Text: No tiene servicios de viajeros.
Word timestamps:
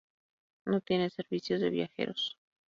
No 0.65 0.81
tiene 0.81 1.11
servicios 1.11 1.61
de 1.61 1.69
viajeros. 1.69 2.35